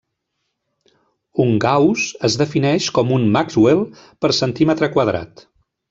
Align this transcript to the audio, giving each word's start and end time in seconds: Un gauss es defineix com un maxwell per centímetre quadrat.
Un 1.43 1.51
gauss 1.67 2.07
es 2.29 2.39
defineix 2.43 2.89
com 2.99 3.15
un 3.19 3.31
maxwell 3.39 3.87
per 4.25 4.37
centímetre 4.43 4.95
quadrat. 4.99 5.47